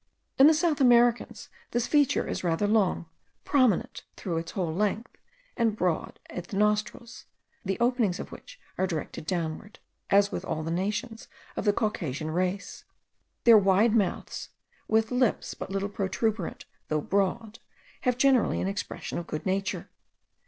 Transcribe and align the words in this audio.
In 0.39 0.47
the 0.47 0.55
South 0.55 0.81
Americans 0.81 1.47
this 1.69 1.85
feature 1.85 2.27
is 2.27 2.43
rather 2.43 2.65
long, 2.65 3.05
prominent 3.45 4.03
through 4.17 4.37
its 4.39 4.53
whole 4.53 4.73
length, 4.73 5.15
and 5.55 5.75
broad 5.75 6.19
at 6.27 6.45
the 6.47 6.57
nostrils, 6.57 7.27
the 7.63 7.79
openings 7.79 8.19
of 8.19 8.31
which 8.31 8.59
are 8.79 8.87
directed 8.87 9.27
downward, 9.27 9.77
as 10.09 10.31
with 10.31 10.43
all 10.43 10.63
the 10.63 10.71
nations 10.71 11.27
of 11.55 11.65
the 11.65 11.71
Caucasian 11.73 12.31
race. 12.31 12.83
Their 13.43 13.59
wide 13.59 13.95
mouths, 13.95 14.49
with 14.87 15.11
lips 15.11 15.53
but 15.53 15.69
little 15.69 15.87
protuberant 15.87 16.65
though 16.87 17.01
broad, 17.01 17.59
have 18.01 18.17
generally 18.17 18.59
an 18.59 18.67
expression 18.67 19.19
of 19.19 19.27
good 19.27 19.45
nature. 19.45 19.91